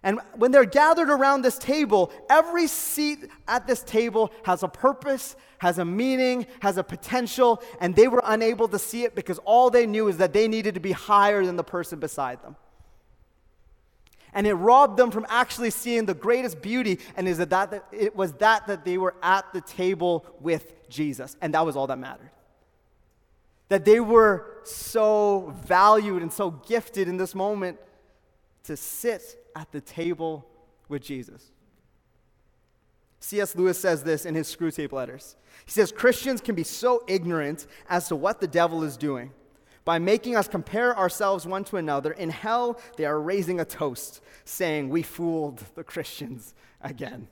[0.03, 5.37] And when they're gathered around this table, every seat at this table has a purpose,
[5.59, 9.71] has a meaning, has a potential, and they were unable to see it because all
[9.71, 12.57] they knew is that they needed to be higher than the person beside them.
[14.35, 18.17] And it robbed them from actually seeing the greatest beauty, and is that, that it
[18.17, 21.99] was that that they were at the table with Jesus, and that was all that
[21.99, 22.31] mattered.
[23.69, 27.79] That they were so valued and so gifted in this moment
[28.65, 30.47] to sit at the table
[30.89, 31.53] with Jesus.
[33.21, 33.55] C.S.
[33.55, 35.37] Lewis says this in his Screwtape letters.
[35.65, 39.33] He says Christians can be so ignorant as to what the devil is doing.
[39.85, 44.21] By making us compare ourselves one to another, in hell they are raising a toast,
[44.45, 47.29] saying, We fooled the Christians again.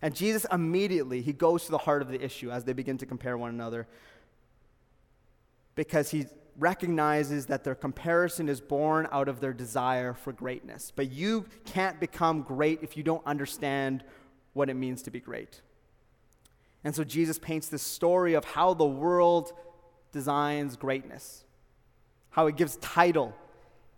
[0.00, 3.06] And Jesus immediately, he goes to the heart of the issue as they begin to
[3.06, 3.86] compare one another
[5.74, 6.26] because he
[6.58, 10.92] recognizes that their comparison is born out of their desire for greatness.
[10.94, 14.04] But you can't become great if you don't understand
[14.52, 15.62] what it means to be great.
[16.84, 19.52] And so Jesus paints this story of how the world
[20.12, 21.44] designs greatness,
[22.30, 23.34] how it gives title,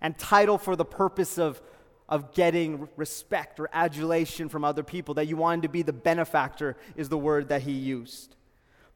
[0.01, 1.61] and title for the purpose of,
[2.09, 6.77] of getting respect or adulation from other people, that you wanted to be the benefactor,
[6.95, 8.37] is the word that he used.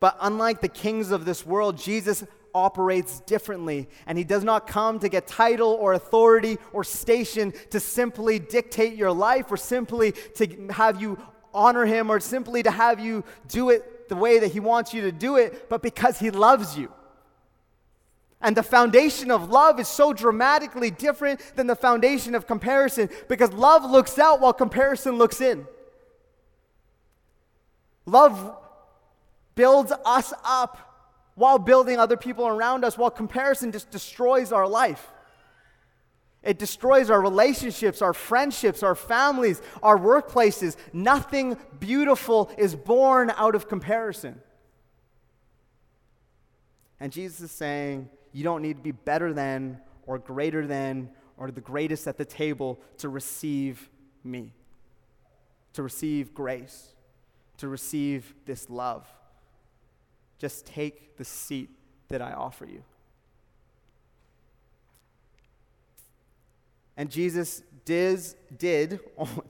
[0.01, 3.88] But unlike the kings of this world, Jesus operates differently.
[4.06, 8.94] And he does not come to get title or authority or station to simply dictate
[8.94, 11.18] your life or simply to have you
[11.54, 15.02] honor him or simply to have you do it the way that he wants you
[15.02, 16.90] to do it, but because he loves you.
[18.40, 23.52] And the foundation of love is so dramatically different than the foundation of comparison because
[23.52, 25.66] love looks out while comparison looks in.
[28.06, 28.56] Love
[29.54, 30.88] builds us up
[31.38, 35.12] while building other people around us, while comparison just destroys our life.
[36.42, 40.77] It destroys our relationships, our friendships, our families, our workplaces.
[40.92, 44.40] Nothing beautiful is born out of comparison.
[46.98, 51.53] And Jesus is saying, you don't need to be better than or greater than or
[51.53, 53.88] the greatest at the table to receive
[54.24, 54.53] me,
[55.74, 56.88] to receive grace,
[57.59, 59.07] to receive this love.
[60.38, 61.70] Just take the seat
[62.09, 62.83] that I offer you.
[66.96, 68.20] And Jesus did,
[68.57, 69.01] did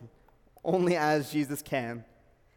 [0.64, 2.04] only as Jesus can.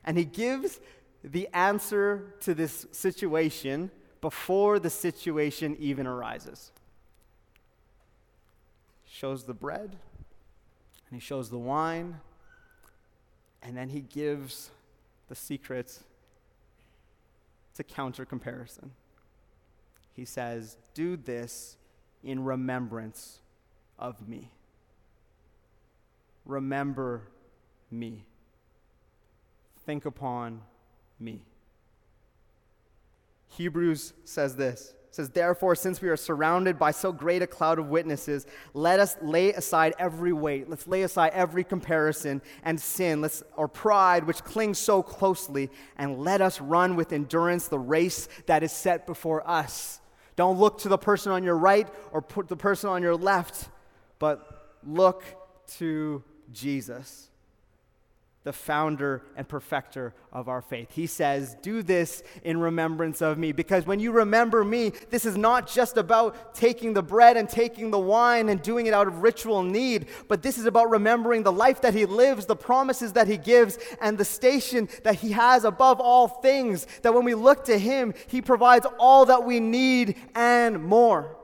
[0.04, 0.80] And he gives
[1.24, 6.72] the answer to this situation before the situation even arises.
[9.06, 9.96] Shows the bread,
[11.10, 12.20] and he shows the wine,
[13.62, 14.72] and then he gives
[15.28, 16.00] the secret
[17.76, 18.92] to counter comparison.
[20.14, 21.78] He says, Do this
[22.24, 23.40] in remembrance
[23.98, 24.52] of me.
[26.46, 27.24] Remember
[27.90, 28.26] me.
[29.86, 30.62] Think upon
[31.20, 31.42] me.
[33.48, 37.90] Hebrews says this says, Therefore, since we are surrounded by so great a cloud of
[37.90, 40.70] witnesses, let us lay aside every weight.
[40.70, 46.20] Let's lay aside every comparison and sin, let's, or pride, which clings so closely, and
[46.20, 50.00] let us run with endurance the race that is set before us.
[50.38, 53.70] Don't look to the person on your right or put the person on your left,
[54.18, 55.24] but look
[55.78, 57.31] to Jesus
[58.44, 60.90] the founder and perfecter of our faith.
[60.92, 63.52] He says, Do this in remembrance of me.
[63.52, 67.92] Because when you remember me, this is not just about taking the bread and taking
[67.92, 71.52] the wine and doing it out of ritual need, but this is about remembering the
[71.52, 75.64] life that he lives, the promises that he gives, and the station that he has
[75.64, 76.88] above all things.
[77.04, 81.38] That when we look to him, he provides all that we need and more.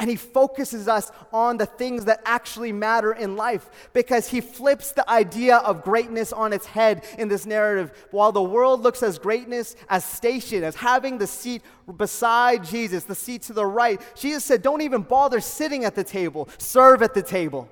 [0.00, 4.92] And he focuses us on the things that actually matter in life because he flips
[4.92, 7.92] the idea of greatness on its head in this narrative.
[8.10, 11.60] While the world looks as greatness as station, as having the seat
[11.98, 16.04] beside Jesus, the seat to the right, Jesus said, Don't even bother sitting at the
[16.04, 17.68] table, serve at the table.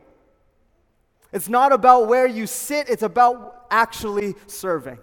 [1.32, 4.98] It's not about where you sit, it's about actually serving.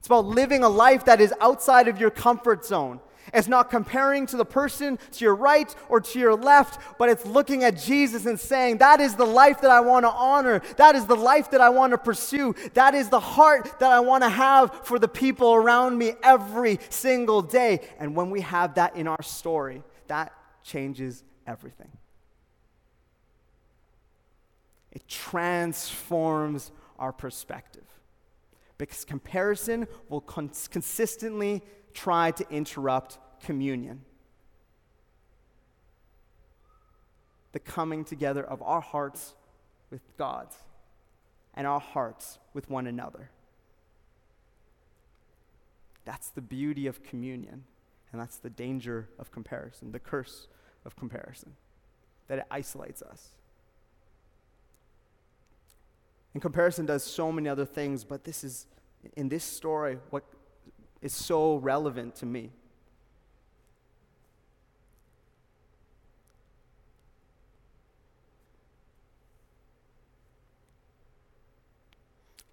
[0.00, 3.00] It's about living a life that is outside of your comfort zone.
[3.32, 7.24] It's not comparing to the person to your right or to your left, but it's
[7.24, 10.62] looking at Jesus and saying, That is the life that I want to honor.
[10.76, 12.54] That is the life that I want to pursue.
[12.74, 16.80] That is the heart that I want to have for the people around me every
[16.88, 17.80] single day.
[17.98, 20.32] And when we have that in our story, that
[20.64, 21.90] changes everything.
[24.92, 27.84] It transforms our perspective.
[28.76, 31.62] Because comparison will cons- consistently
[31.94, 34.02] try to interrupt communion.
[37.52, 39.34] The coming together of our hearts
[39.90, 40.56] with God's
[41.54, 43.30] and our hearts with one another.
[46.04, 47.64] That's the beauty of communion,
[48.12, 50.48] and that's the danger of comparison, the curse
[50.84, 51.54] of comparison,
[52.28, 53.30] that it isolates us.
[56.32, 58.66] And comparison does so many other things, but this is,
[59.16, 60.24] in this story, what
[61.02, 62.50] is so relevant to me.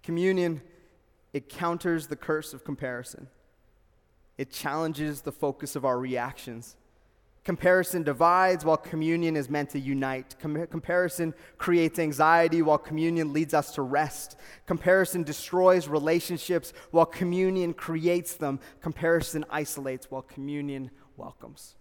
[0.02, 0.62] Communion,
[1.34, 3.28] it counters the curse of comparison.
[4.38, 6.76] It challenges the focus of our reactions.
[7.44, 10.36] Comparison divides while communion is meant to unite.
[10.38, 14.36] Com- comparison creates anxiety while communion leads us to rest.
[14.66, 18.60] Comparison destroys relationships while communion creates them.
[18.82, 21.74] Comparison isolates while communion welcomes.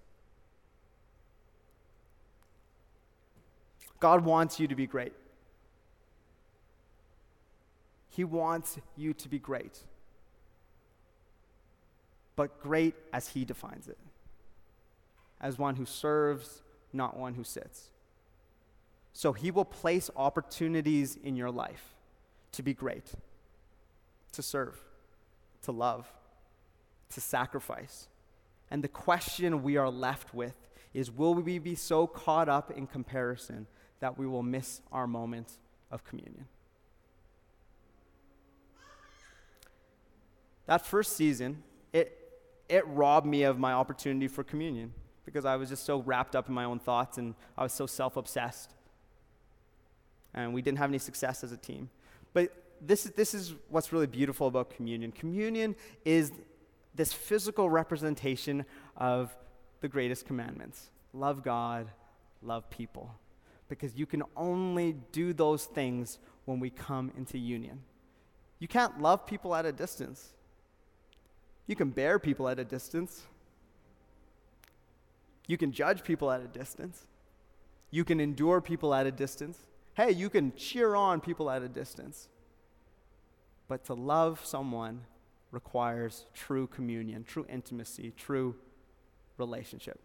[3.99, 5.13] God wants you to be great.
[8.09, 9.79] He wants you to be great,
[12.35, 13.97] but great as He defines it
[15.39, 16.61] as one who serves,
[16.93, 17.89] not one who sits.
[19.13, 21.95] So he will place opportunities in your life
[22.53, 23.11] to be great,
[24.33, 24.77] to serve,
[25.63, 26.07] to love,
[27.13, 28.07] to sacrifice.
[28.69, 30.55] And the question we are left with
[30.93, 33.67] is will we be so caught up in comparison
[33.99, 35.51] that we will miss our moment
[35.91, 36.45] of communion?
[40.65, 41.63] That first season,
[41.93, 42.17] it,
[42.67, 44.93] it robbed me of my opportunity for communion
[45.27, 47.85] because I was just so wrapped up in my own thoughts and I was so
[47.85, 48.73] self obsessed.
[50.33, 51.89] And we didn't have any success as a team.
[52.31, 55.11] But this, this is what's really beautiful about communion.
[55.11, 55.75] Communion
[56.05, 56.31] is
[56.95, 58.63] this physical representation
[58.95, 59.35] of
[59.81, 61.89] the greatest commandments love God,
[62.41, 63.13] love people.
[63.67, 67.81] Because you can only do those things when we come into union.
[68.59, 70.29] You can't love people at a distance.
[71.65, 73.23] You can bear people at a distance.
[75.47, 77.07] You can judge people at a distance.
[77.89, 79.57] You can endure people at a distance.
[79.93, 82.27] Hey, you can cheer on people at a distance.
[83.67, 85.01] But to love someone
[85.51, 88.55] requires true communion, true intimacy, true
[89.37, 89.99] relationship.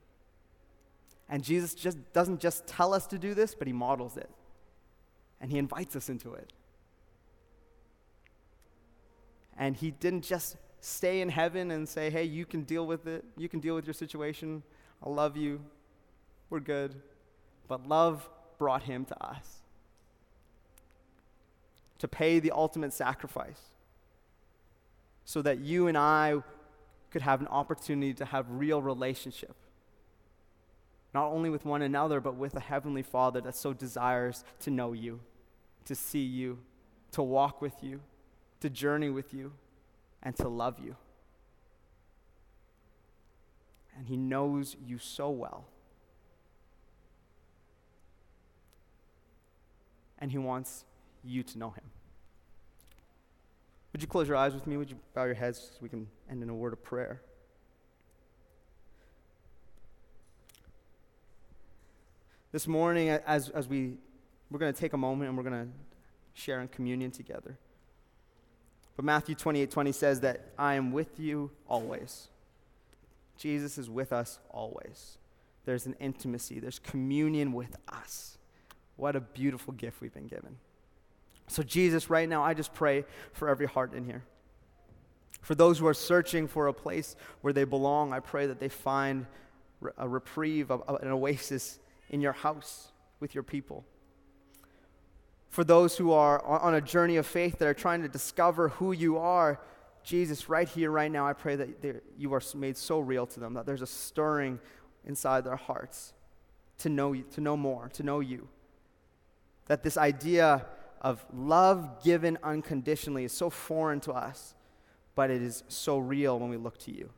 [1.28, 4.30] And Jesus just doesn't just tell us to do this, but he models it.
[5.40, 6.53] And he invites us into it.
[9.57, 13.24] And he didn't just stay in heaven and say, hey, you can deal with it.
[13.36, 14.62] You can deal with your situation.
[15.05, 15.61] I love you.
[16.50, 16.94] We're good.
[17.68, 18.28] But love
[18.59, 19.62] brought him to us
[21.98, 23.61] to pay the ultimate sacrifice
[25.24, 26.42] so that you and I
[27.11, 29.55] could have an opportunity to have real relationship.
[31.14, 34.92] Not only with one another, but with a heavenly Father that so desires to know
[34.92, 35.20] you,
[35.84, 36.59] to see you,
[37.12, 38.00] to walk with you,
[38.61, 39.53] to journey with you,
[40.22, 40.96] and to love you
[43.97, 45.66] and He knows you so well.
[50.18, 50.84] And He wants
[51.24, 51.84] you to know Him.
[53.93, 54.76] Would you close your eyes with me?
[54.76, 57.20] Would you bow your heads so we can end in a word of prayer?
[62.53, 63.95] This morning, as, as we,
[64.51, 65.72] we're going to take a moment and we're going to
[66.34, 67.59] share in communion together.
[68.97, 72.28] But Matthew 28 20 says that I am with you always
[73.36, 75.18] Jesus is with us always.
[75.64, 78.38] There's an intimacy, there's communion with us.
[78.96, 80.56] What a beautiful gift we've been given.
[81.48, 84.22] So, Jesus, right now, I just pray for every heart in here.
[85.40, 88.68] For those who are searching for a place where they belong, I pray that they
[88.68, 89.26] find
[89.98, 91.80] a reprieve, an oasis
[92.10, 93.84] in your house with your people.
[95.48, 98.92] For those who are on a journey of faith that are trying to discover who
[98.92, 99.60] you are,
[100.05, 103.55] Jesus, right here, right now, I pray that you are made so real to them
[103.55, 104.59] that there's a stirring
[105.05, 106.12] inside their hearts
[106.78, 108.48] to know you, to know more, to know you.
[109.66, 110.66] That this idea
[111.00, 114.55] of love given unconditionally is so foreign to us,
[115.14, 117.11] but it is so real when we look to you.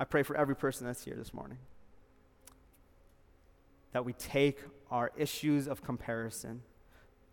[0.00, 1.58] I pray for every person that's here this morning
[3.92, 4.58] that we take
[4.90, 6.62] our issues of comparison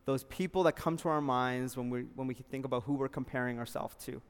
[0.05, 3.07] those people that come to our minds when we, when we think about who we're
[3.09, 4.21] comparing ourselves to.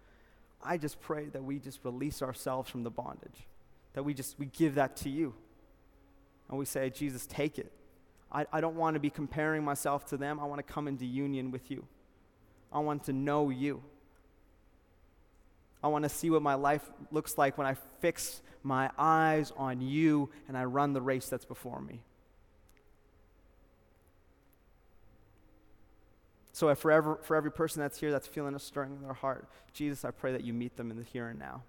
[0.64, 3.48] I just pray that we just release ourselves from the bondage,
[3.94, 5.34] that we just we give that to you.
[6.50, 7.72] And we say, Jesus, take it.
[8.32, 10.40] I, I don't want to be comparing myself to them.
[10.40, 11.86] I want to come into union with you.
[12.72, 13.84] I want to know you.
[15.84, 19.82] I want to see what my life looks like when I fix my eyes on
[19.82, 22.02] you and I run the race that's before me.
[26.56, 29.50] So, for every, for every person that's here that's feeling a stirring in their heart,
[29.74, 31.64] Jesus, I pray that you meet them in the here and now.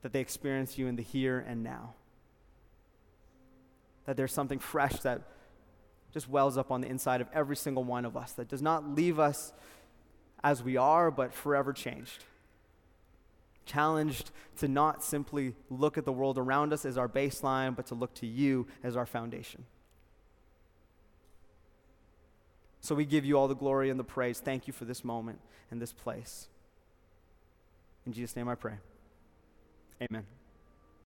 [0.00, 1.92] That they experience you in the here and now.
[4.06, 5.20] That there's something fresh that
[6.14, 8.94] just wells up on the inside of every single one of us, that does not
[8.94, 9.52] leave us
[10.42, 12.24] as we are, but forever changed.
[13.66, 17.94] Challenged to not simply look at the world around us as our baseline, but to
[17.94, 19.66] look to you as our foundation.
[22.80, 24.40] So we give you all the glory and the praise.
[24.40, 26.48] Thank you for this moment and this place.
[28.06, 28.74] In Jesus' name I pray.
[30.00, 30.24] Amen.